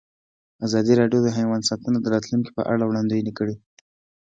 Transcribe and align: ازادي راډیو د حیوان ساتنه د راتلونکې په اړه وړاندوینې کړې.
ازادي 0.65 0.93
راډیو 1.01 1.19
د 1.23 1.27
حیوان 1.37 1.61
ساتنه 1.69 1.97
د 2.01 2.07
راتلونکې 2.13 2.51
په 2.57 2.61
اړه 2.71 2.83
وړاندوینې 2.85 3.31
کړې. 3.39 3.55